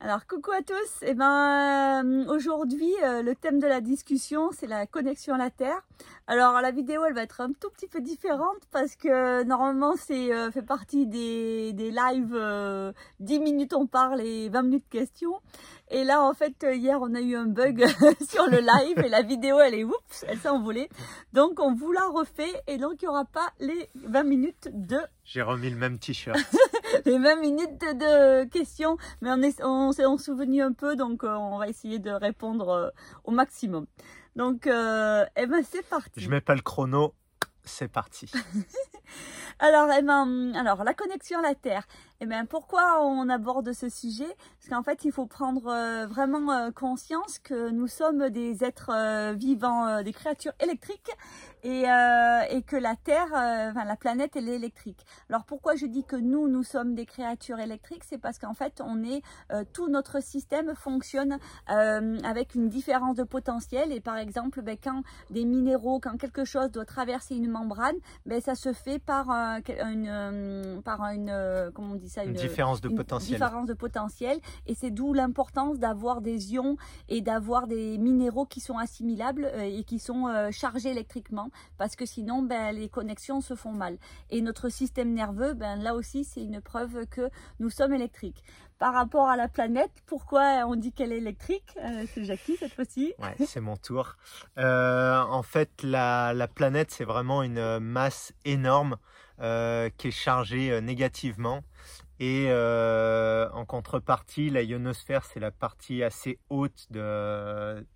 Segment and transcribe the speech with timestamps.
[0.00, 1.02] Alors coucou à tous.
[1.02, 5.50] Eh ben euh, aujourd'hui euh, le thème de la discussion c'est la connexion à la
[5.50, 5.82] Terre.
[6.28, 10.32] Alors la vidéo elle va être un tout petit peu différente parce que normalement c'est
[10.32, 15.40] euh, fait partie des, des lives 10 minutes on parle et 20 minutes questions.
[15.90, 17.84] Et là en fait hier on a eu un bug
[18.30, 20.88] sur le live et la vidéo elle est oups elle s'est envolée.
[21.32, 24.98] Donc on vous la refait et donc il n'y aura pas les 20 minutes de
[25.24, 26.38] j'ai remis le même t-shirt.
[27.04, 31.34] les 20 minutes de questions, mais on est, on s'est souvenu un peu, donc euh,
[31.34, 32.90] on va essayer de répondre euh,
[33.24, 33.86] au maximum.
[34.36, 36.20] Donc, euh, eh ben c'est parti.
[36.20, 37.14] Je mets pas le chrono,
[37.64, 38.30] c'est parti.
[39.58, 41.86] alors, eh ben, alors, la connexion à la Terre.
[42.20, 44.26] Eh bien, pourquoi on aborde ce sujet?
[44.58, 48.90] Parce qu'en fait, il faut prendre euh, vraiment euh, conscience que nous sommes des êtres
[48.92, 51.12] euh, vivants, des créatures électriques,
[51.62, 55.04] et, et que la Terre, enfin la planète, elle est électrique.
[55.28, 58.04] Alors pourquoi je dis que nous, nous sommes des créatures électriques?
[58.04, 59.22] C'est parce qu'en fait, on est
[59.72, 63.92] tout notre système fonctionne avec une différence de potentiel.
[63.92, 68.40] Et par exemple, ben, quand des minéraux, quand quelque chose doit traverser une membrane, ben,
[68.40, 73.38] ça se fait par une, par une, comment on dit une, différence de potentiel.
[73.38, 74.40] Différence de potentiel.
[74.66, 76.76] Et c'est d'où l'importance d'avoir des ions
[77.08, 81.96] et d'avoir des minéraux qui sont assimilables euh, et qui sont euh, chargés électriquement, parce
[81.96, 83.98] que sinon, ben, les connexions se font mal.
[84.30, 88.42] Et notre système nerveux, ben, là aussi, c'est une preuve que nous sommes électriques
[88.78, 89.90] par rapport à la planète.
[90.06, 93.12] Pourquoi on dit qu'elle est électrique euh, C'est Jackie cette fois-ci?
[93.18, 94.16] Ouais, c'est mon tour.
[94.56, 98.96] en fait, la, la planète, c'est vraiment une masse énorme
[99.40, 101.62] euh, qui est chargée négativement.
[102.20, 107.86] Et euh, en contrepartie, la ionosphère, c'est la partie assez haute de,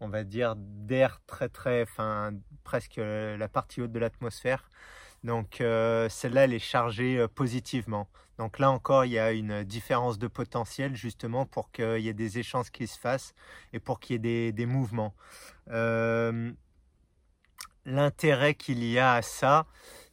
[0.00, 2.32] on va dire, d'air très très, enfin
[2.64, 4.70] presque la partie haute de l'atmosphère.
[5.24, 8.08] Donc euh, celle-là, elle est chargée euh, positivement.
[8.38, 12.14] Donc là encore, il y a une différence de potentiel justement pour qu'il y ait
[12.14, 13.34] des échanges qui se fassent
[13.72, 15.14] et pour qu'il y ait des, des mouvements.
[17.86, 19.66] L'intérêt qu'il y a à ça,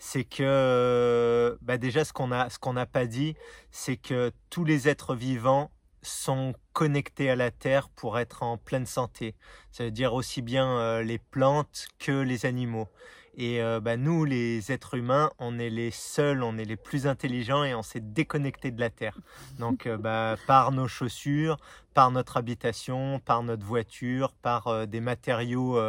[0.06, 3.36] c'est que bah déjà ce qu'on a ce qu'on n'a pas dit,
[3.72, 5.72] c'est que tous les êtres vivants
[6.02, 9.34] sont connectés à la terre pour être en pleine santé.
[9.72, 12.90] Ça veut dire aussi bien euh, les plantes que les animaux.
[13.36, 17.08] Et euh, bah, nous, les êtres humains, on est les seuls, on est les plus
[17.08, 19.18] intelligents et on s'est déconnecté de la Terre.
[19.58, 21.58] Donc, euh, bah, par nos chaussures,
[21.93, 25.79] par notre habitation, par notre voiture, par euh, des matériaux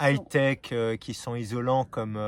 [0.00, 2.18] high-tech qui sont isolants comme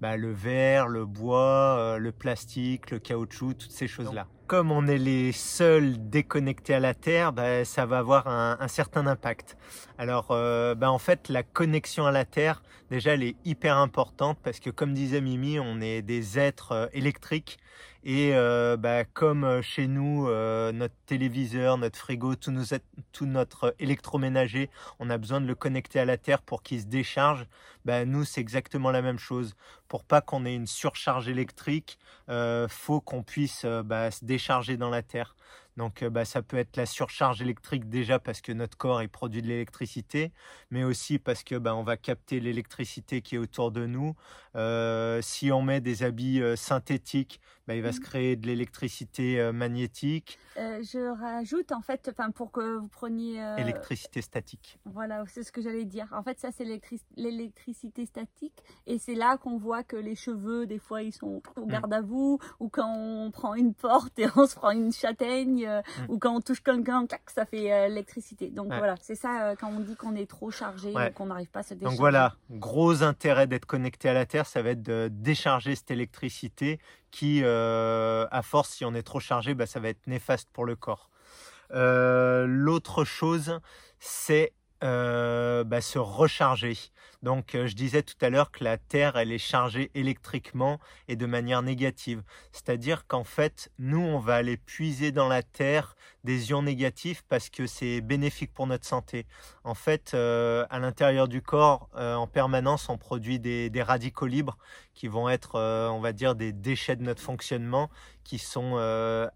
[0.00, 4.26] bah, le verre, le bois, le plastique, le caoutchouc, toutes ces choses-là.
[4.46, 7.32] Comme on est les seuls déconnectés à la Terre,
[7.64, 9.56] ça va avoir un, un, certain impact.
[9.98, 14.70] Alors, en fait, la connexion à la Terre, déjà, elle est hyper importante parce que
[14.70, 17.58] comme disait Mimi, on est des êtres euh, électriques
[18.08, 20.26] et euh, bah, comme euh, chez nous,
[20.72, 22.52] notre téléviseur, notre frigo, tout,
[23.26, 27.48] notre électroménager, on a besoin de le connecter à la Terre pour qu'il se décharge.
[27.84, 29.56] Bah, nous, c'est exactement la même chose.
[29.88, 31.98] Pour pas qu'on ait une surcharge électrique,
[32.68, 35.34] faut qu'on puisse bah, se décharger dans la Terre.
[35.76, 39.48] Donc euh, ça peut être la surcharge électrique déjà parce que notre corps produit de
[39.48, 40.32] l'électricité,
[40.70, 44.14] mais aussi parce que on va capter l'électricité qui est autour de nous.
[44.54, 48.02] Euh, si on met des habits euh, synthétiques, bah, il va se mmh.
[48.02, 50.38] créer de l'électricité magnétique.
[50.56, 54.78] je rajoute en fait, pour que vous preniez électricité statique.
[54.84, 56.08] Voilà, c'est ce que j'allais dire.
[56.12, 56.64] En fait, ça c'est
[57.16, 61.64] l'électricité statique, et c'est là qu'on voit que les cheveux des fois ils sont au
[61.64, 61.68] mmh.
[61.68, 65.66] garde à vous, ou quand on prend une porte et on se prend une châtaigne
[65.66, 66.10] euh, mm.
[66.10, 68.48] ou quand on touche quelqu'un, ça fait euh, l'électricité.
[68.48, 71.48] Donc voilà, c'est ça euh, quand on dit qu'on est trop chargé ou qu'on n'arrive
[71.48, 71.96] pas à se décharger.
[71.96, 75.90] Donc voilà, gros intérêt d'être connecté à la Terre, ça va être de décharger cette
[75.90, 76.80] électricité
[77.10, 80.76] qui, à force, si on est trop chargé, bah, ça va être néfaste pour le
[80.76, 81.10] corps.
[81.70, 83.60] L'autre chose,
[83.98, 84.52] c'est
[84.84, 86.76] euh, bah, se recharger.
[87.22, 90.78] Donc euh, je disais tout à l'heure que la Terre, elle est chargée électriquement
[91.08, 92.22] et de manière négative.
[92.52, 97.48] C'est-à-dire qu'en fait, nous, on va aller puiser dans la Terre des ions négatifs parce
[97.48, 99.26] que c'est bénéfique pour notre santé.
[99.64, 104.58] En fait, euh, à l'intérieur du corps, en permanence, on produit des, des, radicaux libres
[104.92, 107.88] qui vont être, on va dire, des déchets de notre fonctionnement,
[108.24, 108.76] qui sont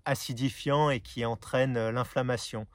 [0.05, 2.67] acidifiants et qui entraînent l'inflammation.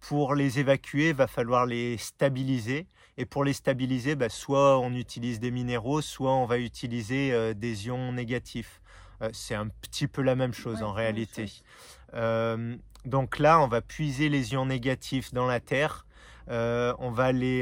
[0.00, 2.86] Pour les évacuer, il va falloir les stabiliser.
[3.18, 7.52] Et pour les stabiliser, bah, soit on utilise des minéraux, soit on va utiliser euh,
[7.52, 8.80] des ions négatifs.
[9.20, 11.52] Euh, c'est un petit peu la même chose en réalité.
[12.14, 16.06] Euh, donc là, on va puiser les ions négatifs dans la terre.
[16.48, 17.60] on va les,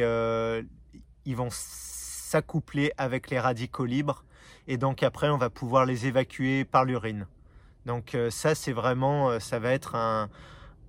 [1.24, 4.24] ils vont s'accoupler avec les radicaux libres.
[4.68, 7.26] Et donc après, on va pouvoir les évacuer par l'urine.
[7.84, 10.28] Donc ça, c'est vraiment, ça va être un,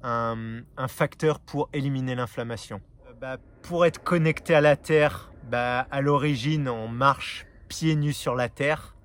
[0.03, 2.81] un, facteur pour éliminer l'inflammation.
[3.19, 8.35] Bah, pour être connecté à la terre, bah, à l'origine, on marche pieds nus sur
[8.35, 8.95] la terre.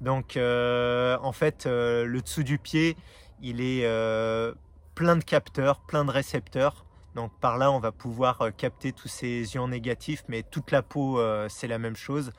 [0.00, 2.96] Donc, en fait, le dessous du pied,
[3.40, 3.86] il est
[4.94, 6.84] plein de capteurs, plein de récepteurs.
[7.14, 10.82] Donc par là, on va pouvoir euh, capter tous ces ions négatifs, mais toute la
[10.82, 12.32] peau, euh, c'est la même chose.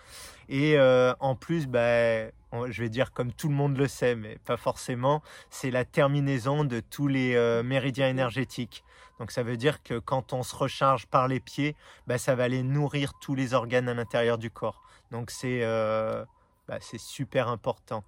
[0.49, 2.27] Et euh, en plus, bah,
[2.69, 6.63] je vais dire comme tout le monde le sait, mais pas forcément, c'est la terminaison
[6.63, 8.83] de tous les méridiens énergétiques.
[9.19, 11.75] Donc ça veut dire que quand on se recharge par les pieds,
[12.07, 14.81] bah, ça va aller nourrir tous les organes à l'intérieur du corps.
[15.11, 15.61] Donc c'est
[16.67, 18.03] bah, super important.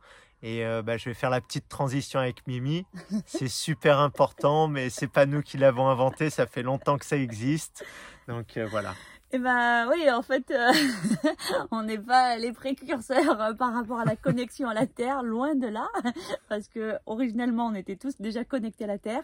[0.45, 2.85] Et euh, bah, je vais faire la petite transition avec Mimi.
[3.25, 6.29] C'est super important, mais c'est pas nous qui l'avons inventé.
[6.29, 7.83] Ça fait longtemps que ça existe.
[8.27, 8.93] Donc euh, voilà.
[9.35, 10.71] Eh ben oui, en fait, euh,
[11.71, 15.55] on n'est pas les précurseurs euh, par rapport à la connexion à la Terre, loin
[15.55, 15.89] de là,
[16.47, 19.23] parce que originellement on était tous déjà connectés à la Terre.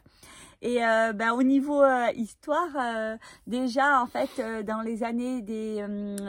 [0.62, 1.82] Et euh, ben, au niveau
[2.14, 3.18] histoire,
[3.48, 5.84] déjà en fait dans les années des,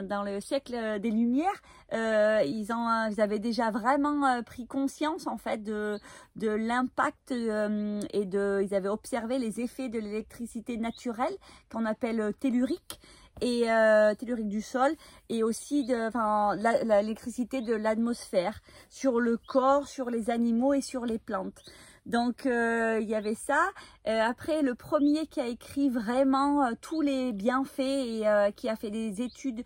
[0.04, 1.60] dans le siècle des Lumières,
[1.92, 5.98] ils ont, ils avaient déjà vraiment pris conscience en fait de
[6.40, 11.36] l'impact et de, ils avaient observé les effets de l'électricité naturelle
[11.70, 13.00] qu'on appelle tellurique
[13.40, 14.92] et euh, tellurique du sol
[15.28, 21.18] et aussi de l'électricité de l'atmosphère sur le corps, sur les animaux et sur les
[21.18, 21.62] plantes.
[22.06, 23.70] Donc euh, il y avait ça.
[24.08, 28.24] Euh, après, le premier qui a écrit vraiment euh, tous les bienfaits et
[28.56, 29.62] qui a fait des études,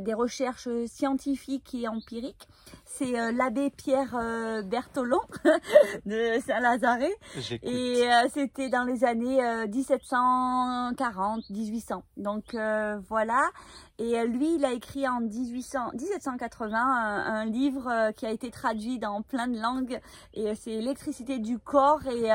[0.00, 2.46] des recherches scientifiques et empiriques,
[2.84, 4.14] c'est l'abbé Pierre
[4.64, 5.18] Bertolon
[6.06, 7.08] de Saint-Lazare.
[7.62, 12.02] Et c'était dans les années 1740-1800.
[12.16, 12.54] Donc
[13.08, 13.48] voilà.
[14.00, 18.48] Et euh, lui, il a écrit en 1800, 1780 un, livre euh, qui a été
[18.48, 19.98] traduit dans plein de langues.
[20.34, 22.28] Et euh, c'est l'électricité du corps et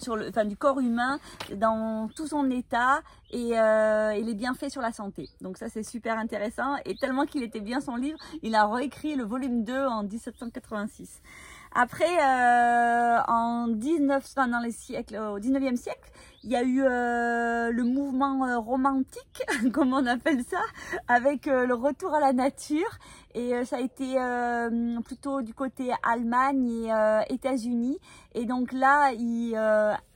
[0.00, 1.18] sur le, enfin du corps humain
[1.56, 3.00] dans tout son état
[3.32, 5.28] et, et les bienfaits sur la santé.
[5.40, 6.76] Donc ça, c'est super intéressant.
[6.84, 11.20] Et tellement qu'il était bien son livre, il a réécrit le volume 2 en 1786.
[11.74, 13.20] Après, euh,
[14.10, 16.10] en 19, dans les siècles, au 19e siècle,
[16.44, 20.60] il y a eu euh, le mouvement euh, romantique, comme on appelle ça,
[21.08, 22.98] avec le retour à la nature.
[23.34, 24.16] Et ça a été
[25.04, 26.88] plutôt du côté Allemagne
[27.28, 27.98] et États-Unis.
[28.34, 29.54] Et donc là, il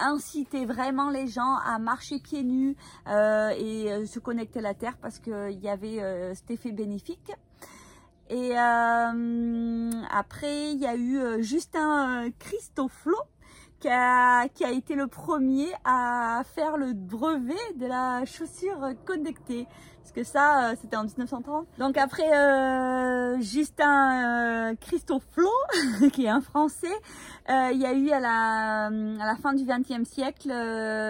[0.00, 2.74] incitait vraiment les gens à marcher pieds nus
[3.06, 7.32] et se connecter à la terre parce qu'il y avait cet effet bénéfique.
[8.32, 13.16] Et euh, après, il y a eu euh, Justin euh, Christoflo
[13.82, 19.66] qui a, qui a été le premier à faire le brevet de la chaussure connectée.
[19.98, 21.66] Parce que ça, c'était en 1930.
[21.78, 25.50] Donc après, euh, Justin euh, Christoflo,
[26.12, 26.86] qui est un Français,
[27.50, 30.48] euh, il y a eu à la, à la fin du XXe siècle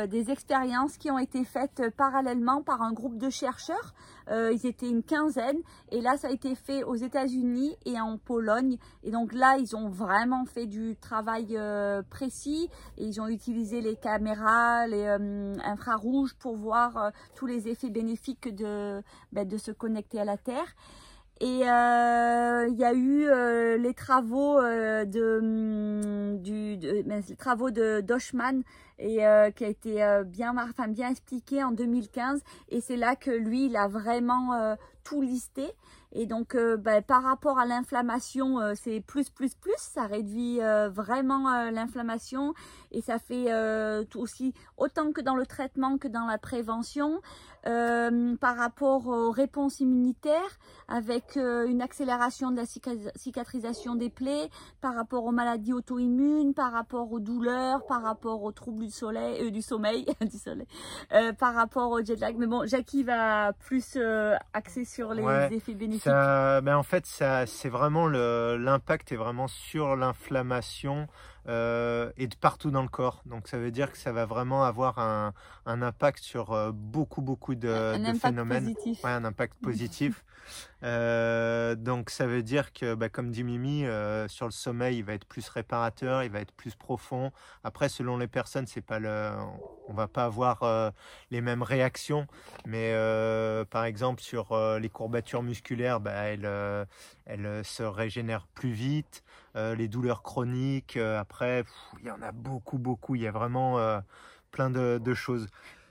[0.08, 3.94] des expériences qui ont été faites parallèlement par un groupe de chercheurs
[4.30, 5.58] euh, ils étaient une quinzaine.
[5.90, 8.78] Et là ça a été fait aux États-Unis et en Pologne.
[9.02, 12.69] Et donc là ils ont vraiment fait du travail euh, précis.
[12.98, 18.54] Et ils ont utilisé les caméras, les euh, infrarouges pour voir tous les effets bénéfiques
[18.54, 19.02] de,
[19.32, 20.74] ben, de se connecter à la Terre.
[21.43, 27.35] Et euh, il y a eu euh, les travaux euh, de, hum, du, ben, les
[27.35, 28.62] travaux de Doshman
[29.00, 29.17] et
[29.56, 30.55] qui a été bien,
[30.91, 32.41] bien expliqué en 2015.
[32.69, 35.67] Et c'est là que lui, il a vraiment tout listé.
[36.13, 39.75] Et donc, bah, par rapport à l'inflammation, c'est plus, plus, plus.
[39.79, 42.55] Ça réduit vraiment l'inflammation
[42.93, 43.53] et ça fait
[44.15, 47.20] aussi autant que dans le traitement que dans la prévention.
[47.62, 52.64] Par rapport aux réponses immunitaires, avec une accélération de la
[53.16, 54.48] cicatrisation des plaies,
[54.81, 59.50] par rapport aux maladies auto-immunes, par rapport aux douleurs, par rapport aux troubles du, soleil,
[59.52, 60.66] du sommeil, du soleil,
[61.38, 62.36] par rapport au jet lag.
[62.36, 63.98] Mais bon, Jackie va plus
[64.52, 66.12] axer sur les effets bénéfiques
[66.62, 71.06] ben en fait, ça, c'est vraiment l'impact est vraiment sur l'inflammation
[71.49, 73.22] euh, et de partout dans le corps.
[73.27, 75.32] Donc ça veut dire que ça va vraiment avoir un,
[75.67, 78.75] un impact sur euh, beaucoup beaucoup de, un phénomènes.
[78.75, 79.05] Positif.
[79.05, 80.25] Ouais, un impact positif.
[80.84, 85.05] Euh, donc ça veut dire que, bah, comme dit Mimi, euh, sur le sommeil, il
[85.05, 87.32] va être plus réparateur, il va être plus profond.
[87.62, 89.32] Après, selon les personnes, c'est pas le,
[89.89, 90.91] on va pas avoir euh,
[91.31, 92.27] les mêmes réactions,
[92.67, 92.93] mais
[93.70, 99.22] par exemple sur les courbatures musculaires, bah, elles, se régénèrent plus vite.
[99.55, 101.65] les douleurs chroniques, après,
[102.01, 103.15] il y en a beaucoup, beaucoup.
[103.15, 103.79] Il y a vraiment
[104.51, 105.46] plein de choses.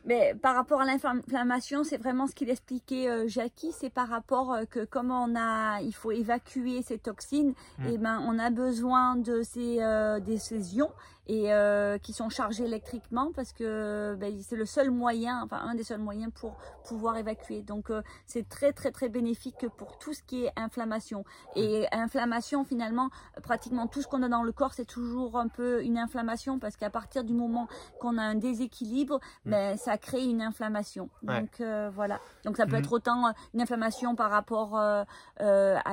[0.05, 4.53] Mais par rapport à l'inflammation, c'est vraiment ce qu'il expliquait euh, Jackie, c'est par rapport
[4.53, 7.85] euh, que comme on a, il faut évacuer ces toxines, mm.
[7.85, 10.91] et eh ben on a besoin de ces, euh, ces ions
[11.27, 15.75] et euh, qui sont chargés électriquement parce que ben, c'est le seul moyen, enfin un
[15.75, 17.61] des seuls moyens pour pouvoir évacuer.
[17.61, 21.23] Donc euh, c'est très très très bénéfique pour tout ce qui est inflammation.
[21.55, 23.09] Et inflammation finalement,
[23.43, 26.75] pratiquement tout ce qu'on a dans le corps c'est toujours un peu une inflammation parce
[26.75, 27.67] qu'à partir du moment
[27.99, 29.51] qu'on a un déséquilibre, mm.
[29.51, 31.09] ben, ça crée une inflammation.
[31.23, 32.19] Donc euh, voilà.
[32.45, 32.79] Donc ça peut mm.
[32.79, 35.05] être autant une inflammation par rapport à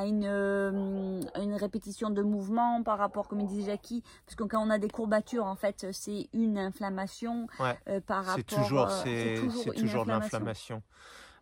[0.06, 4.70] une, une répétition de mouvement, par rapport comme il disait Jackie, parce que quand on
[4.70, 7.46] a des courbatures en fait, c'est une inflammation
[7.88, 8.44] euh, par rapport.
[8.44, 10.82] Toujours, euh, c'est toujours, toujours de l'inflammation.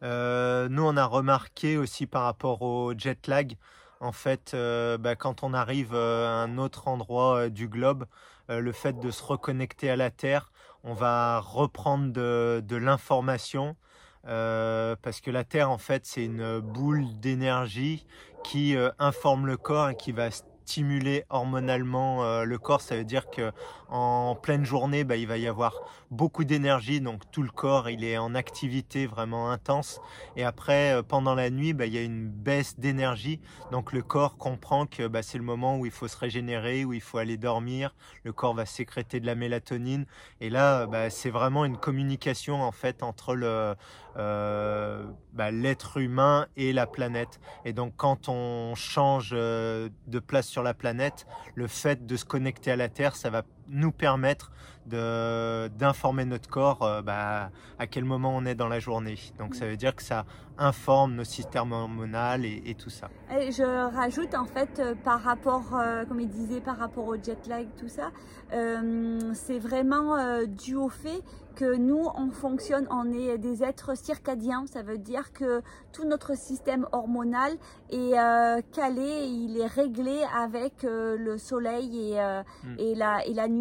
[0.03, 3.57] Euh, nous, on a remarqué aussi par rapport au jet lag,
[4.01, 4.55] en fait,
[5.01, 8.05] bah, quand on arrive à un autre endroit du globe,
[8.49, 10.53] le fait de se reconnecter à la Terre,
[10.87, 13.77] on va reprendre de, l'information.
[14.25, 18.07] parce que la Terre, en fait, c'est une boule d'énergie
[18.45, 20.31] qui informe le corps et qui va
[20.67, 22.81] stimuler hormonalement euh, le corps.
[22.81, 23.53] Ça veut dire que
[23.89, 25.75] en pleine journée, bah, il va y avoir
[26.11, 30.01] beaucoup d'énergie, donc tout le corps il est en activité vraiment intense.
[30.35, 34.03] Et après, euh, pendant la nuit, bah, il y a une baisse d'énergie, donc le
[34.03, 37.19] corps comprend que bah, c'est le moment où il faut se régénérer, où il faut
[37.19, 37.95] aller dormir.
[38.25, 40.05] Le corps va sécréter de la mélatonine,
[40.41, 43.77] et là, bah, c'est vraiment une communication en fait entre le
[44.17, 47.41] euh, bah, l'être humain et la planète.
[47.65, 52.25] Et donc quand on change euh, de place sur la planète, le fait de se
[52.25, 54.51] connecter à la Terre, ça va nous permettre
[54.87, 59.19] d'informer notre corps euh, bah, à quel moment on est dans la journée.
[59.39, 60.25] Donc ça veut dire que ça
[60.59, 63.11] informe nos systèmes hormonaux et, tout ça.
[63.39, 63.63] Et je
[63.95, 67.67] rajoute en fait euh, par rapport, euh, comme il disait, par rapport au jet lag,
[67.77, 68.11] tout ça,
[69.35, 71.23] c'est vraiment dû au fait
[71.57, 74.67] que nous, on fonctionne, on est des êtres circadiens.
[74.67, 77.53] Ça veut dire que tout notre système hormonal
[77.91, 78.13] est
[78.73, 82.21] calé, il est réglé avec le soleil et,
[82.65, 82.79] mm.
[82.79, 83.56] et, la, et la nuit.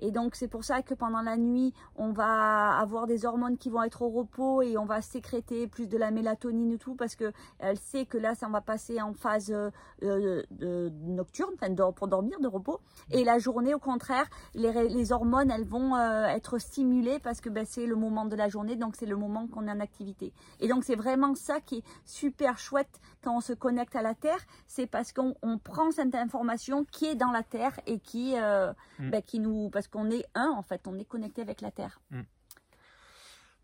[0.00, 3.70] Et donc c'est pour ça que pendant la nuit, on va avoir des hormones qui
[3.70, 7.16] vont être au repos et on va sécréter plus de la mélatonine et tout parce
[7.16, 9.52] que elle sait que là, ça va passer en phase
[10.02, 10.42] euh,
[11.06, 11.54] nocturne,
[11.96, 12.80] pour dormir, de repos.
[13.10, 17.64] Et la journée, au contraire, les, hormones, elles vont euh, être stimulées parce que ben,
[17.66, 20.32] c'est le moment de la journée, donc c'est le moment qu'on est en activité.
[20.60, 24.14] Et donc c'est vraiment ça qui est super chouette quand on se connecte à la
[24.14, 28.72] Terre, c'est parce qu'on prend cette information qui est dans la Terre et qui, euh,
[28.98, 29.10] mm.
[29.10, 29.37] ben, qui
[29.72, 32.00] parce qu'on est un en fait, on est connecté avec la Terre.
[32.10, 32.22] Mm.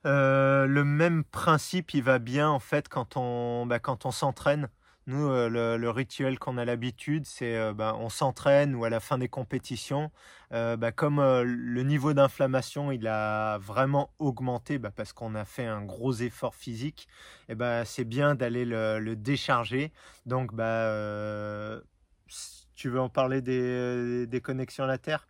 [0.06, 4.68] Euh, le même principe, il va bien en fait quand on, bah, quand on s'entraîne.
[5.06, 9.00] Nous, euh, le, rituel qu'on a l'habitude, c'est euh, bah, on s'entraîne ou à la
[9.00, 10.10] fin des compétitions,
[10.50, 16.12] bah, comme le niveau d'inflammation il a vraiment augmenté parce qu'on a fait un gros
[16.14, 17.06] effort physique,
[17.48, 19.92] et bah, c'est bien d'aller le, décharger.
[20.24, 20.52] Donc,
[22.74, 25.26] tu veux en parler des connexions à la Terre?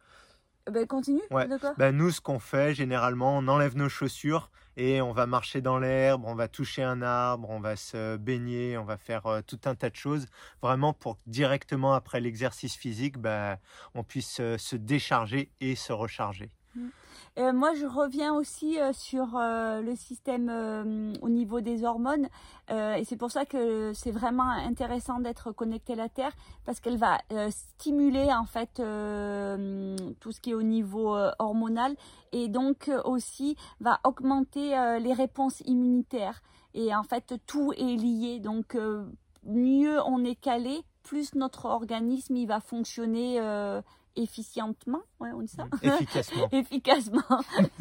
[0.71, 1.23] Ben, continue.
[1.31, 5.79] Ben, nous, ce qu'on fait, généralement, on enlève nos chaussures et on va marcher dans
[5.79, 9.61] l'herbe, on va toucher un arbre, on va se baigner, on va faire euh, tout
[9.67, 10.27] un tas de choses,
[10.63, 13.59] vraiment pour que directement après l'exercice physique, ben,
[13.95, 16.51] on puisse euh, se décharger et se recharger.
[16.75, 16.89] Mmh.
[17.37, 20.49] Euh, moi, je reviens aussi euh, sur euh, le système
[21.21, 22.29] au niveau des hormones.
[22.71, 26.33] et c'est pour ça que c'est vraiment intéressant d'être connecté à la Terre
[26.65, 27.19] parce qu'elle va
[27.51, 28.75] stimuler en fait
[30.21, 31.95] tout ce qui est au niveau hormonal
[32.33, 36.43] et donc aussi va augmenter les réponses immunitaires.
[36.75, 38.41] Et en fait, tout est lié.
[38.41, 38.77] Donc,
[39.45, 43.41] mieux on est calé, plus notre organisme il va fonctionner
[44.17, 46.49] efficientement, ouais, on dit ça Efficacement.
[46.53, 47.23] Efficacement.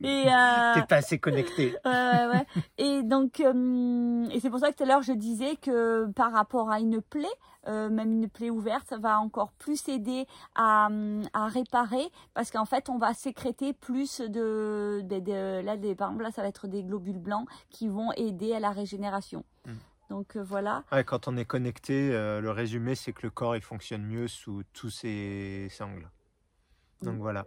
[0.00, 0.74] et euh...
[0.74, 1.74] T'es pas assez connecté.
[1.84, 2.46] ouais, ouais.
[2.78, 6.32] Et donc, euh, et c'est pour ça que tout à l'heure je disais que par
[6.32, 7.26] rapport à une plaie,
[7.68, 10.88] euh, même une plaie ouverte, ça va encore plus aider à,
[11.34, 16.24] à réparer parce qu'en fait, on va sécréter plus de, de, là, des, par exemple,
[16.24, 19.44] là, ça va être des globules blancs qui vont aider à la régénération.
[19.66, 19.72] Hmm.
[20.10, 20.84] Donc euh, voilà.
[21.06, 24.64] quand on est connecté, euh, le résumé c'est que le corps il fonctionne mieux sous
[24.72, 26.10] tous ses angles.
[27.00, 27.20] Donc mm.
[27.20, 27.46] voilà.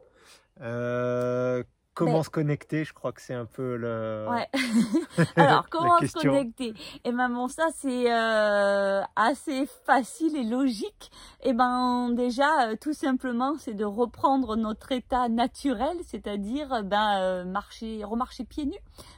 [1.93, 4.25] Euh, Comment se connecter Je crois que c'est un peu le.
[4.29, 4.49] Ouais.
[5.35, 6.69] Alors, comment se connecter?
[6.69, 11.11] Et eh ben bon, ça c'est euh, assez facile et logique.
[11.43, 17.19] Et eh ben déjà, euh, tout simplement, c'est de reprendre notre état naturel, c'est-à-dire ben
[17.21, 18.73] euh, marcher, remarcher pieds nus.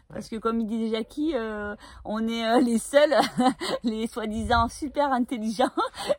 [0.10, 1.34] Parce que comme il dit Jackie,
[2.06, 3.16] on est les seuls,
[3.84, 5.72] les soi-disant super intelligents.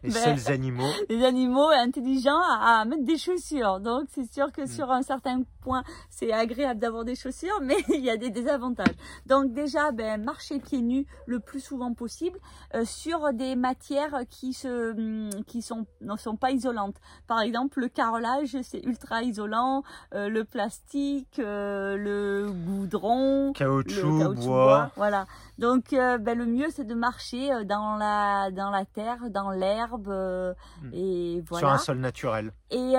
[0.02, 0.90] Les ben, seuls animaux.
[1.08, 3.78] Les animaux intelligents à, mettre des chaussures.
[3.78, 4.66] Donc c'est sûr que mm.
[4.66, 8.94] sur un certain point c'est agréable d'avoir des chaussures, mais il y a des désavantages.
[9.26, 12.38] Donc déjà, ben, marcher pieds nus le plus souvent possible
[12.74, 16.96] euh, sur des matières qui se, hum, qui sont, ne sont pas isolantes.
[17.26, 19.82] Par exemple, le carrelage, c'est ultra isolant,
[20.14, 24.90] euh, le plastique, euh, le goudron, caoutchouc, le caoutchouc bois.
[24.96, 25.26] Voilà.
[25.58, 30.90] Donc, ben, le mieux, c'est de marcher dans la, dans la terre, dans l'herbe, hmm.
[30.92, 31.66] et voilà.
[31.66, 32.52] Sur un sol naturel.
[32.70, 32.94] Et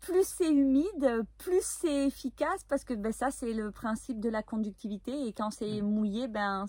[0.00, 4.42] plus c'est humide, plus c'est efficace parce que ben, ça, c'est le principe de la
[4.42, 5.26] conductivité.
[5.26, 5.84] Et quand c'est mm.
[5.84, 6.66] mouillé, ben,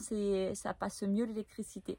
[0.53, 1.97] ça passe mieux l'électricité.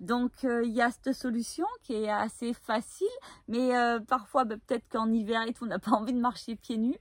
[0.00, 3.06] Donc euh, il y a cette solution qui est assez facile,
[3.48, 6.56] mais euh, parfois ben, peut-être qu'en hiver et tout, on n'a pas envie de marcher
[6.56, 6.98] pieds nus.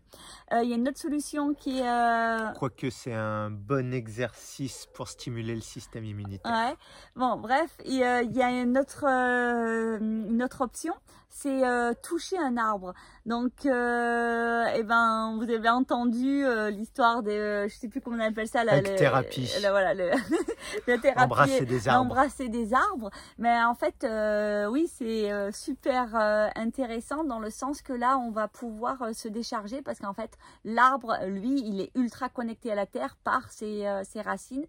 [0.54, 2.54] Euh, il y a une autre solution qui est...
[2.56, 6.52] Quoique c'est un bon exercice pour stimuler le système immunitaire.
[6.52, 6.76] Ouais.
[7.16, 10.94] Bon, bref, il y a une autre, une autre option,
[11.36, 11.64] c'est
[12.02, 12.94] toucher un arbre.
[13.26, 18.64] Donc, eh ben, vous avez entendu l'histoire des, je sais plus comment on appelle ça,
[18.64, 19.52] la, thérapie.
[19.60, 19.94] voilà,
[20.88, 21.24] la thérapie.
[21.24, 22.06] Embrasser des arbres.
[22.06, 27.50] Embrasser des arbres mais en fait, euh, oui, c'est euh, super euh, intéressant dans le
[27.50, 31.92] sens que là, on va pouvoir se décharger parce qu'en fait, l'arbre, lui, il est
[31.96, 34.66] ultra connecté à la terre par ses, ses racines.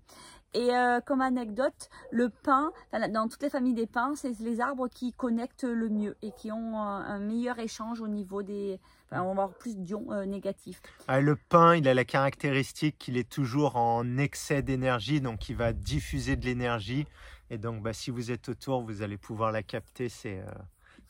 [0.54, 0.70] Et
[1.04, 2.72] comme anecdote, le pin,
[3.10, 6.50] dans toutes les familles des pins, c'est les arbres qui connectent le mieux et qui
[6.50, 8.80] ont un meilleur échange au niveau des...
[9.10, 10.80] On va avoir plus d'ions négatifs.
[11.08, 15.56] Ah, le pin, il a la caractéristique qu'il est toujours en excès d'énergie, donc il
[15.56, 17.06] va diffuser de l'énergie
[17.50, 20.08] et donc, bah, si vous êtes autour, vous allez pouvoir la capter.
[20.08, 20.50] C'est euh,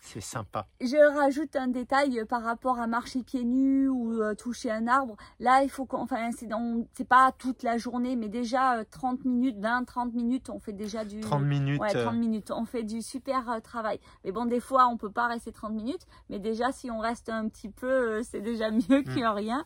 [0.01, 0.67] c'est sympa.
[0.81, 5.17] Je rajoute un détail par rapport à marcher pieds nus ou euh, toucher un arbre.
[5.41, 9.59] Là, il faut qu'on, enfin, c'est pas toute la journée, mais déjà 30 euh, minutes,
[9.59, 11.21] 20, 30 minutes, on fait déjà du.
[11.21, 11.81] 30 minutes.
[11.81, 12.51] Ouais, 30 minutes.
[12.51, 14.01] On fait du super travail.
[14.25, 17.29] Mais bon, des fois, on peut pas rester 30 minutes, mais déjà, si on reste
[17.29, 19.05] un petit peu, c'est déjà mieux mm.
[19.05, 19.65] que rien.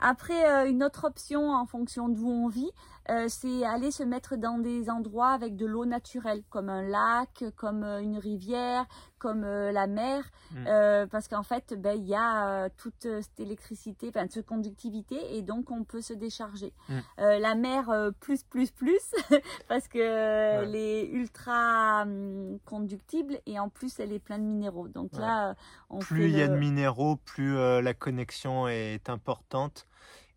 [0.00, 2.70] Après, une autre option en fonction d'où on vit,
[3.10, 7.44] euh, c'est aller se mettre dans des endroits avec de l'eau naturelle, comme un lac,
[7.54, 8.86] comme euh, une rivière,
[9.18, 11.08] comme euh, la mer, mm.
[11.10, 15.70] parce qu'en fait, ben, il y a toute cette électricité, enfin, cette conductivité, et donc
[15.70, 16.72] on peut se décharger.
[16.88, 17.00] Mm.
[17.18, 17.90] la mer,
[18.20, 19.14] plus, plus, plus,
[19.68, 24.88] parce que elle est ultra hum, conductible, et en plus, elle est pleine de minéraux.
[24.88, 25.54] Donc là,
[25.90, 29.86] on plus il y a de minéraux, plus la connexion est importante.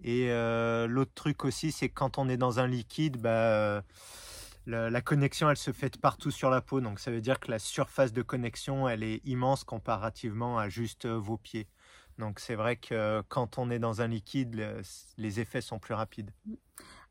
[0.04, 3.82] Et euh, l'autre truc aussi, c'est quand on est dans un liquide, bah, euh,
[4.66, 6.82] la, connexion, elle se fait partout sur la peau.
[6.82, 11.06] Donc ça veut dire que la surface de connexion, elle est immense comparativement à juste
[11.06, 11.68] euh, vos pieds.
[12.20, 14.82] Donc c'est vrai que quand on est dans un liquide,
[15.18, 16.32] les effets sont plus rapides.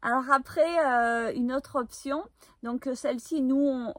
[0.06, 2.22] Alors après, euh, une autre option,
[2.62, 3.92] donc euh, celle-ci, nous, on,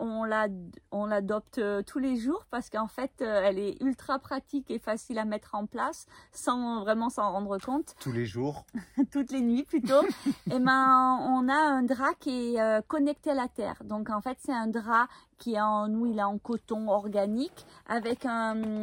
[0.91, 5.19] on l'adopte euh, tous les jours parce qu'en fait, elle est ultra pratique et facile
[5.19, 7.93] à mettre en place sans vraiment s'en rendre compte.
[7.99, 8.63] Tous les jours
[9.11, 10.01] Toutes les nuits plutôt.
[10.01, 13.83] et eh ben, on a un drap qui est connecté à la terre.
[13.83, 17.65] Donc en fait, c'est un drap qui est en, nous, il est en coton organique
[17.85, 18.25] avec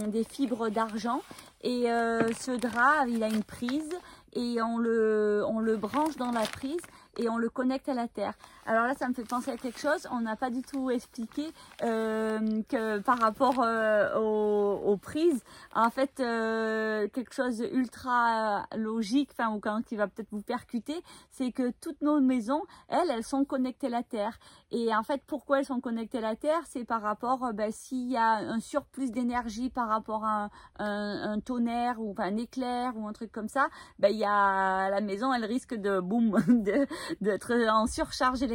[0.08, 1.22] des fibres d'argent.
[1.62, 3.98] Et ce drap, il a une prise
[4.34, 6.80] et on le, on le branche dans la prise
[7.18, 8.34] et on le connecte à la terre.
[8.66, 10.08] Alors là, ça me fait penser à quelque chose.
[10.10, 15.42] On n'a pas du tout expliqué euh, que par rapport euh, aux, prises,
[15.74, 21.02] en fait, euh, quelque chose ultra logique, enfin ou quand qui va peut-être vous percuter,
[21.30, 24.38] c'est que toutes nos maisons, elles, elles sont connectées à la terre.
[24.70, 26.62] Et en fait, pourquoi elles sont connectées à la terre?
[26.66, 30.48] C'est par rapport, ben, s'il y a un surplus d'énergie par rapport à
[30.78, 35.00] un, tonnerre ou un éclair ou un truc comme ça, ben, il y a la
[35.02, 36.86] maison, elle risque de boum, de,
[37.20, 38.53] d'être en surcharge électrique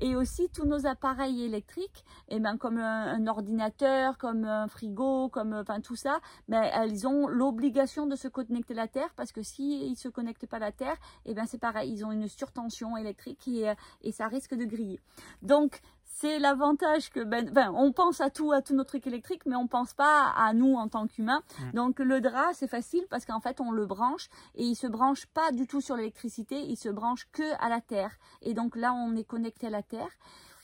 [0.00, 5.28] et aussi tous nos appareils électriques et eh ben comme un, ordinateur comme un frigo
[5.28, 9.32] comme enfin tout ça ben elles ont l'obligation de se connecter à la terre parce
[9.32, 12.04] que si ils se connectent pas à la terre et eh ben c'est pareil ils
[12.04, 15.00] ont une surtension électrique et, et ça risque de griller.
[15.42, 15.80] Donc
[16.18, 19.66] c'est l'avantage que ben, on pense à tout, à tout notre truc électrique, mais on
[19.66, 21.42] pense pas à nous en tant qu'humains.
[21.74, 25.26] Donc le drap, c'est facile parce qu'en fait on le branche et il se branche
[25.26, 28.16] pas du tout sur l'électricité, il se branche que à la terre.
[28.40, 30.08] Et donc là on est connecté à la terre.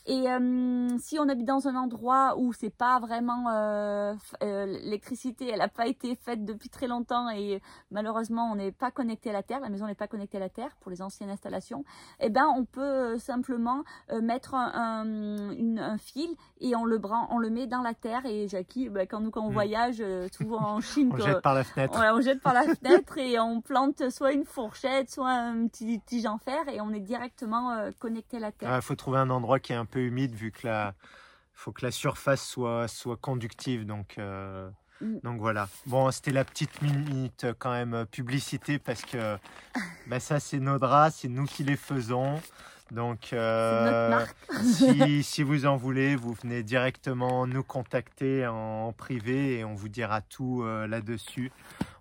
[0.06, 5.48] Et euh, si on habite dans un endroit où c'est pas vraiment euh, euh, l'électricité,
[5.48, 7.62] elle n'a pas été faite depuis très longtemps et
[7.92, 10.48] malheureusement on n'est pas connecté à la terre, la maison n'est pas connectée à la
[10.48, 11.84] terre pour les anciennes installations,
[12.18, 13.84] eh ben on peut simplement
[14.20, 15.06] mettre un,
[15.78, 19.06] un, fil et on le brand, on le met dans la terre et Jackie, ben,
[19.06, 19.54] quand nous quand on hmm.
[19.54, 20.04] voyage,
[20.36, 23.60] souvent en Chine, on jette par la fenêtre, on jette par la fenêtre et on
[23.60, 28.38] plante soit une fourchette, soit un petit tige en fer et on est directement connecté
[28.38, 28.74] à la terre.
[28.74, 30.94] Il faut trouver un endroit qui est un peu humide vu que la
[31.54, 34.68] faut que la surface soit soit conductive donc euh,
[35.02, 35.18] Mm.
[35.24, 35.68] Donc voilà.
[35.86, 39.36] Bon, c'était la petite minute quand même publicité parce que
[40.06, 42.40] bah, ça, c'est nos draps, c'est nous qui les faisons.
[42.90, 44.24] Donc, euh,
[44.62, 49.88] si, si, vous en voulez, vous venez directement nous contacter en privé et on vous
[49.88, 51.50] dira tout euh, là-dessus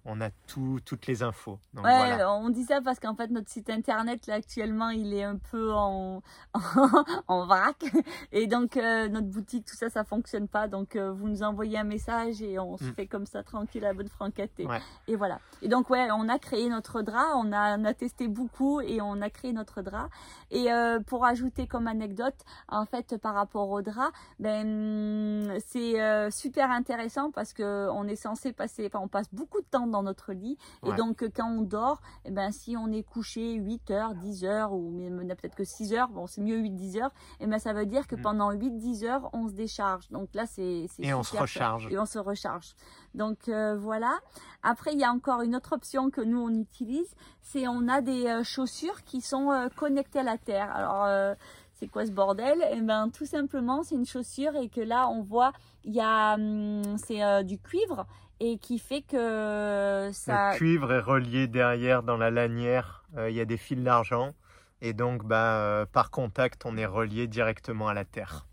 [0.05, 1.59] on a tout, toutes les infos.
[1.75, 5.37] ouais, on dit ça parce qu'en fait notre site internet là actuellement il est un
[5.37, 6.21] peu en,
[7.27, 7.85] en, vrac
[8.31, 11.77] et donc euh, notre boutique tout ça ça fonctionne pas donc euh, vous nous envoyez
[11.77, 12.93] un message et on se mm.
[12.93, 14.67] fait comme ça tranquille à bonne franquette et,
[15.07, 15.39] et, voilà.
[15.61, 19.01] Et donc ouais on a créé notre drap, on a, on a testé beaucoup et
[19.01, 20.09] on a créé notre drap
[20.49, 22.37] et euh, pour ajouter comme anecdote
[22.67, 28.51] en fait par rapport au drap ben c'est super intéressant parce que on est censé
[28.51, 30.57] passer, enfin on passe beaucoup de temps dans notre lit.
[30.85, 34.73] Et donc, quand on dort, eh ben, si on est couché 8 heures, 10 heures,
[34.73, 37.73] ou même peut-être que 6 heures, bon, c'est mieux 8-10 heures, et eh ben, ça
[37.73, 38.21] veut dire que mm.
[38.21, 40.09] pendant 8-10 heures, on se décharge.
[40.09, 40.87] Donc là, c'est.
[40.99, 41.87] Et on se recharge.
[41.91, 42.75] Et on se recharge.
[43.13, 44.19] Donc euh, voilà.
[44.63, 47.15] Après, il y a encore une autre option que nous, on utilise.
[47.41, 50.71] C'est on a des euh, chaussures qui sont euh, connectées à la terre.
[50.73, 51.35] Alors,
[51.81, 52.63] c'est quoi ce bordel?
[52.71, 55.51] Eh ben, tout simplement, c'est une chaussure et que là, on voit,
[55.83, 58.05] il y a, hum, c'est du cuivre
[58.39, 60.51] et qui fait que ça.
[60.51, 63.03] Le cuivre est relié derrière dans la lanière.
[63.17, 64.33] Euh, il y a des fils d'argent
[64.81, 68.47] et donc bah, euh, par contact, on est relié directement à la terre.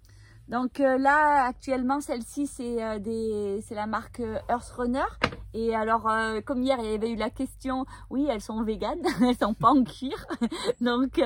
[0.48, 2.78] Donc euh, là, actuellement, celle-ci, c'est
[3.62, 5.04] c'est la marque Earth Runner.
[5.54, 6.08] Et alors,
[6.44, 9.70] comme hier, il y avait eu la question, oui, elles sont véganes, elles sont pas
[9.70, 10.26] en cuir.
[10.80, 11.20] Donc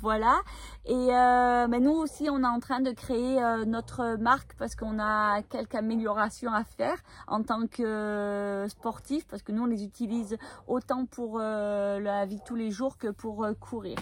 [0.00, 0.40] voilà.
[0.88, 4.76] Et euh, mais nous aussi, on est en train de créer euh, notre marque parce
[4.76, 9.66] qu'on a quelques améliorations à faire en tant que euh, sportif, parce que nous, on
[9.66, 10.36] les utilise
[10.68, 13.96] autant pour euh, la vie de tous les jours que pour courir.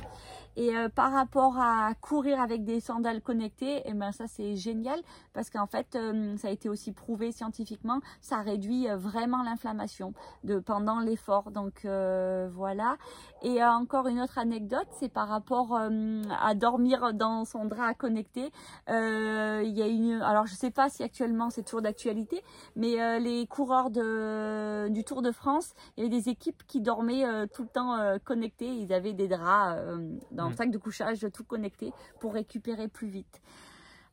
[0.57, 5.01] Et par rapport à courir avec des sandales connectées, et eh ben ça c'est génial
[5.33, 5.99] parce qu'en fait,
[6.37, 10.15] ça a été aussi prouvé scientifiquement, ça réduit vraiment l'inflammation
[10.45, 11.51] de pendant l'effort.
[11.51, 12.97] Donc voilà.
[13.43, 18.51] Et encore une autre anecdote, c'est par rapport à dormir dans son drap connecté.
[18.89, 22.43] Euh, il y a une, alors je sais pas si actuellement c'est toujours d'actualité,
[22.77, 26.81] mais euh, les coureurs de, du Tour de France, il y avait des équipes qui
[26.81, 28.69] dormaient euh, tout le temps connectés.
[28.69, 29.81] Ils avaient des draps
[30.31, 30.57] dans le mm.
[30.57, 33.41] sac de couchage tout connecté pour récupérer plus vite.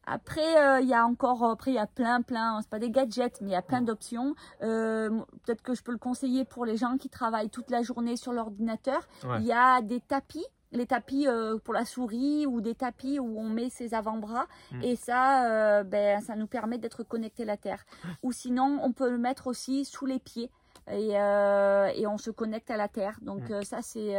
[0.07, 3.39] Après, il y a encore, après il y a plein, plein, c'est pas des gadgets,
[3.41, 3.85] mais il y a plein mm.
[3.85, 4.35] d'options.
[4.59, 8.33] Peut-être que je peux le conseiller pour les gens qui travaillent toute la journée sur
[8.33, 9.07] l'ordinateur.
[9.39, 13.39] Il y a des tapis les tapis euh, pour la souris ou des tapis où
[13.39, 14.83] on met ses avant-bras mm.
[14.83, 17.85] et ça euh, ben, ça nous permet d'être connecté à la terre
[18.23, 20.49] ou sinon on peut le mettre aussi sous les pieds
[20.89, 24.15] et, euh, et on se connecte à la terre donc ça c'est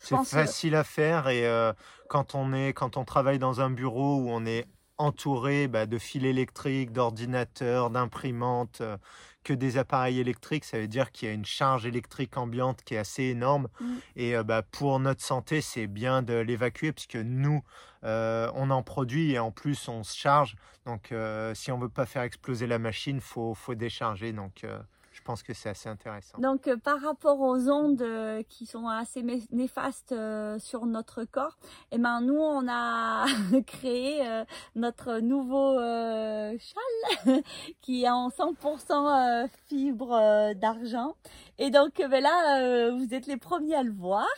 [0.00, 1.48] c'est facile à faire et
[2.08, 4.66] quand on est quand on travaille dans un bureau où on est
[4.98, 8.82] entouré bah, de fils électriques d'ordinateurs d'imprimantes
[9.46, 12.94] que des appareils électriques, ça veut dire qu'il y a une charge électrique ambiante qui
[12.94, 13.68] est assez énorme.
[13.80, 13.94] Mm.
[14.16, 17.62] Et euh, bah, pour notre santé, c'est bien de l'évacuer puisque nous,
[18.02, 20.56] euh, on en produit et en plus on se charge.
[20.84, 24.32] Donc euh, si on veut pas faire exploser la machine, faut faut décharger.
[24.32, 24.66] Donc
[25.16, 26.38] je pense que c'est assez intéressant.
[26.38, 31.56] Donc, euh, par rapport aux ondes euh, qui sont assez néfastes euh, sur notre corps,
[31.90, 33.24] eh ben, nous, on a
[33.66, 34.22] créé
[34.74, 35.78] notre nouveau
[36.58, 37.42] châle
[37.80, 41.16] qui est en 100% fibre d'argent.
[41.58, 44.28] Et donc, ben là, vous êtes les premiers à le voir.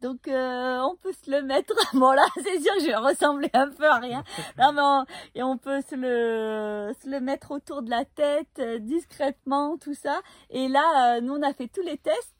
[0.00, 1.74] Donc euh, on peut se le mettre.
[1.94, 4.22] Bon là, c'est sûr que je vais ressembler un peu à rien.
[4.58, 8.58] Non mais on, et on peut se le se le mettre autour de la tête
[8.58, 10.20] euh, discrètement, tout ça.
[10.50, 12.34] Et là, euh, nous on a fait tous les tests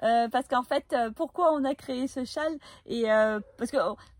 [0.00, 2.58] parce qu'en fait, pourquoi on a créé ce châle?
[2.86, 3.04] Et
[3.56, 3.78] parce que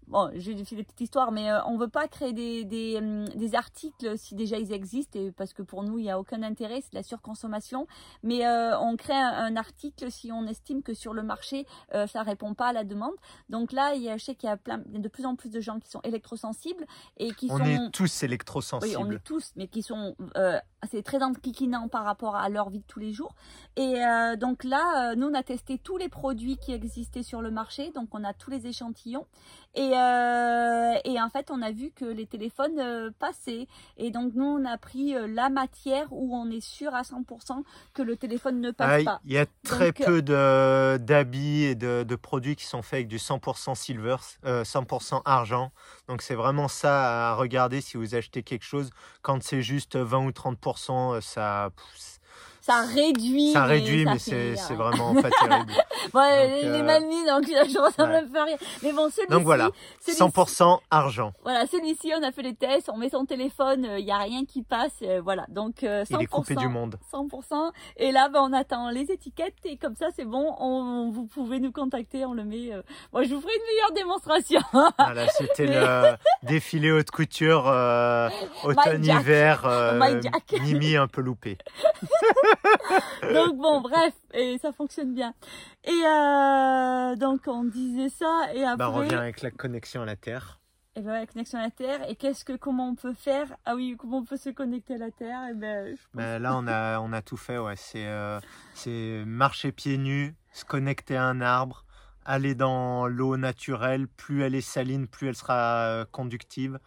[0.08, 3.24] bon, j'ai fait des petites histoires, mais euh, on veut pas créer des, des, hum,
[3.28, 6.42] des, articles si déjà ils existent, et parce que pour nous, il n'y a aucun
[6.42, 7.86] intérêt, c'est de la surconsommation.
[8.22, 12.22] Mais euh, on crée un, article si on estime que sur le marché, euh, ça
[12.22, 13.14] répond pas à la demande.
[13.48, 15.50] Donc là, il y a, je sais qu'il y a plein, de plus en plus
[15.50, 16.84] de gens qui sont électrosensibles
[17.18, 17.64] et qui on sont...
[17.64, 18.96] est tous électrosensibles.
[18.96, 20.58] Oui, on est tous, mais qui sont euh,
[20.90, 23.34] c'est très enquiquinant par rapport à leur vie de tous les jours.
[23.76, 27.50] Et euh, donc là, nous, on a testé tous les produits qui existaient sur le
[27.50, 29.26] marché, donc on a tous les échantillons.
[29.74, 33.66] Et, euh, et en fait, on a vu que les téléphones passaient.
[33.96, 38.02] Et donc nous, on a pris la matière où on est sûr à 100% que
[38.02, 39.20] le téléphone ne passe pas.
[39.24, 43.18] Il y a très peu d'habits et de, de, produits qui sont faits avec du
[43.18, 45.72] 100% silver, 100% argent.
[46.08, 48.90] Donc c'est vraiment ça à regarder si vous achetez quelque chose.
[49.22, 51.70] Quand c'est juste 20 ou 30%, euh, ça
[52.60, 53.52] ça réduit.
[53.52, 55.72] Ça réduit, mais c'est vraiment pas terrible.
[56.12, 56.82] ouais, les, euh...
[56.82, 58.18] malmis, donc je ressemble ouais.
[58.18, 58.56] un peu à rien.
[58.82, 59.30] Mais bon, celui-ci.
[59.30, 59.70] Donc voilà,
[60.06, 61.32] 100% argent.
[61.42, 64.44] Voilà, celui-ci, on a fait les tests, on met son téléphone, il n'y a rien
[64.44, 65.46] qui passe, voilà.
[65.48, 66.06] Donc 100%.
[66.10, 66.96] Il est coupé du monde.
[67.12, 67.70] 100%.
[67.96, 71.60] Et là, ben, on attend les étiquettes et comme ça, c'est bon, on, vous pouvez
[71.60, 72.70] nous contacter, on le met.
[73.12, 74.60] Moi, je vous ferai une meilleure démonstration.
[74.98, 78.28] voilà, c'était le défilé haute couture euh,
[78.64, 80.20] automne-hiver, euh,
[80.62, 81.58] Mimi un peu loupé.
[83.22, 85.34] donc bon, bref, et ça fonctionne bien.
[85.84, 88.76] Et euh, donc on disait ça et après.
[88.76, 90.60] Bah, on revient avec la connexion à la Terre.
[90.96, 92.08] Et ben la connexion à la Terre.
[92.08, 93.56] Et qu'est-ce que comment on peut faire?
[93.64, 95.48] Ah oui, comment on peut se connecter à la Terre?
[95.50, 97.58] Et ben, ben là on a on a tout fait.
[97.58, 98.08] Ouais, c'est
[98.74, 101.84] c'est marcher pieds nus, se connecter à un arbre,
[102.24, 104.08] aller dans l'eau naturelle.
[104.08, 106.78] Plus elle est saline, plus elle sera conductive.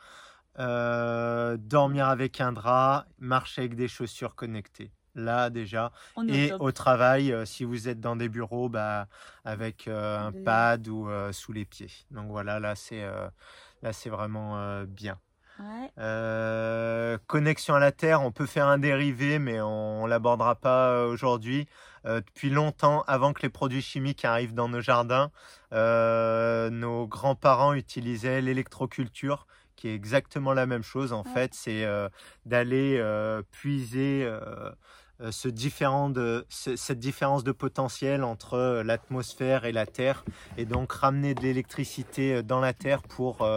[0.60, 4.92] Euh, dormir avec un drap, marcher avec des chaussures connectées.
[5.18, 5.92] Là déjà.
[6.30, 9.08] Et au travail, euh, si vous êtes dans des bureaux, bah,
[9.46, 11.90] avec euh, un pad ou sous les pieds.
[12.12, 13.04] Donc voilà, là c'est
[13.82, 15.20] là c'est vraiment bien.
[17.28, 21.68] connexion à la Terre, on peut faire un dérivé, mais on, ne l'abordera pas aujourd'hui.
[22.06, 25.32] depuis longtemps, avant que les produits chimiques arrivent dans nos jardins,
[25.72, 32.10] nos grands-parents utilisaient l'électroculture qui est exactement la même chose en fait, c'est euh,
[32.46, 34.72] d'aller euh, puiser euh,
[35.32, 40.24] ce différent de, cette différence de potentiel entre l'atmosphère et la Terre
[40.58, 43.48] et donc ramener de l'électricité dans la Terre pour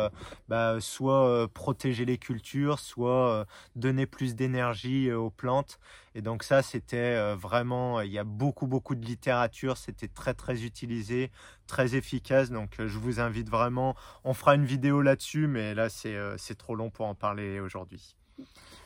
[0.49, 3.47] bah, soit protéger les cultures, soit
[3.77, 5.79] donner plus d'énergie aux plantes.
[6.15, 10.65] Et donc ça, c'était vraiment, il y a beaucoup, beaucoup de littérature, c'était très, très
[10.65, 11.31] utilisé,
[11.67, 12.51] très efficace.
[12.51, 13.95] Donc je vous invite vraiment,
[14.25, 18.17] on fera une vidéo là-dessus, mais là, c'est trop long pour en parler aujourd'hui.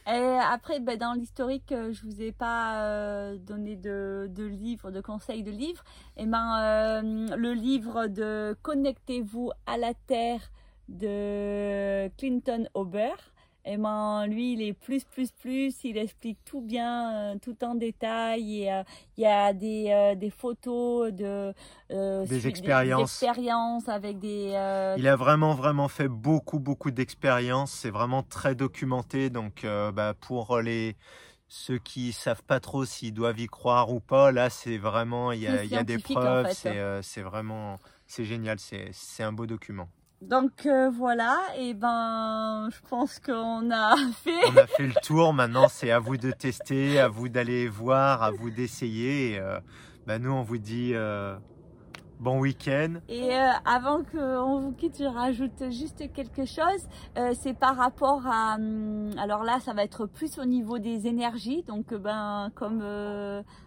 [0.07, 4.91] Et après, ben, dans l'historique, euh, je vous ai pas euh, donné de, de livres,
[4.91, 5.83] de conseils de livres.
[6.19, 10.51] Et ben, euh, le livre de Connectez-vous à la Terre
[10.89, 13.15] de Clinton Ober
[13.65, 15.85] et ben lui il est plus plus plus.
[15.85, 18.63] Il explique tout bien tout en détail.
[18.63, 18.83] Et
[19.17, 21.55] il y a des, des photos de
[21.91, 23.23] des expériences.
[23.23, 24.51] expériences avec des
[24.99, 27.73] il a vraiment vraiment fait beaucoup beaucoup d'expériences.
[27.73, 29.31] C'est vraiment très documenté.
[29.31, 30.97] Donc bah, pour les
[31.49, 35.43] ceux qui savent pas trop s'ils doivent y croire ou pas là c'est vraiment il
[35.43, 36.51] y a, y a des preuves.
[36.53, 38.59] c'est c'est vraiment c'est génial.
[38.59, 39.89] C'est un beau document
[40.29, 44.31] donc euh, voilà, et ben je pense qu'on a fait.
[44.53, 45.33] On a fait le tour.
[45.35, 49.39] Maintenant, c'est à vous de tester, à vous d'aller voir, à vous d'essayer.
[49.39, 49.61] Euh,
[50.07, 51.37] ben, nous, on vous dit euh,
[52.21, 52.95] Bon week-end.
[53.09, 56.89] Et euh, avant qu'on vous quitte, je rajoute juste quelque chose.
[57.35, 61.65] C'est par rapport à, hum, alors là, ça va être plus au niveau des énergies.
[61.65, 62.83] Donc, ben, comme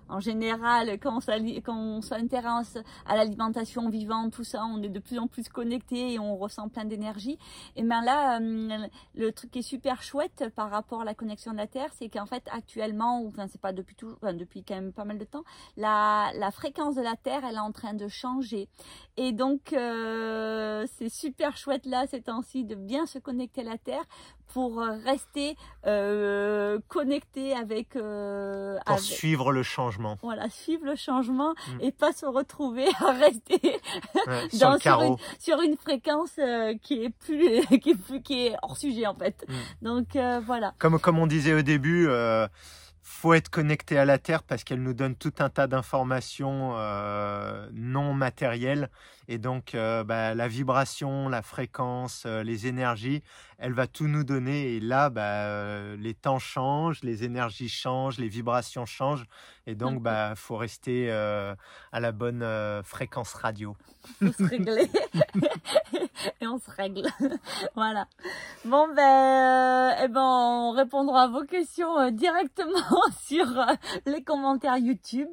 [0.10, 1.22] en général, quand
[1.68, 6.20] on s'intéresse à l'alimentation vivante, tout ça, on est de plus en plus connecté et
[6.20, 7.38] on ressent plein d'énergie.
[7.76, 11.52] Et ben là, hum, le truc qui est super chouette par rapport à la connexion
[11.52, 14.76] de la Terre, c'est qu'en fait, actuellement, enfin, c'est pas depuis tout, enfin, depuis quand
[14.76, 15.44] même pas mal de temps,
[15.76, 18.70] la, la fréquence de la Terre, elle est en train de changer
[19.18, 23.78] et donc, euh, c'est super chouette là, ces temps-ci, de bien se connecter à la
[23.78, 24.04] Terre
[24.54, 25.56] pour rester
[25.86, 27.96] euh, connecté avec...
[27.96, 30.18] Euh, pour suivre le changement.
[30.22, 31.82] Voilà, suivre le changement mm.
[31.82, 33.80] et pas se retrouver à rester
[34.60, 36.40] dans, sur, une, sur, une, fréquence
[36.82, 39.46] qui est plus qui est plus qui est hors sujet en fait.
[39.48, 39.86] Mm.
[39.86, 40.74] Donc voilà.
[40.80, 42.08] Comme comme on disait au début
[43.08, 47.68] faut être connecté à la Terre parce qu'elle nous donne tout un tas d'informations euh,
[47.74, 48.90] non matérielles.
[49.28, 53.24] Et donc, euh, bah, la vibration, la fréquence, euh, les énergies,
[53.58, 54.76] elle va tout nous donner.
[54.76, 59.26] Et là, bah, les temps changent, les énergies changent, les vibrations changent.
[59.66, 62.46] Et donc, bah, faut rester à la bonne
[62.84, 63.76] fréquence radio.
[64.20, 64.90] Faut se régler.
[66.42, 67.08] et on se règle.
[67.76, 68.08] voilà.
[68.66, 73.74] Bon, ben, eh ben, on répondra à vos questions directement sur euh,
[74.06, 75.30] les commentaires YouTube.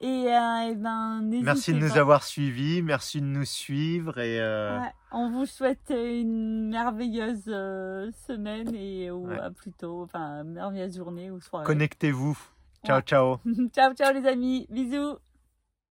[0.00, 4.78] Et, euh, et ben, merci de nous avoir suivis, merci de nous suivre et euh,
[5.12, 7.44] on vous souhaite une merveilleuse
[8.26, 11.66] semaine et ou plutôt, enfin, merveilleuse journée ou soirée.
[11.66, 12.38] Connectez-vous.
[12.84, 13.38] Ciao, ciao.
[13.74, 14.66] ciao, ciao les amis.
[14.70, 15.18] Bisous.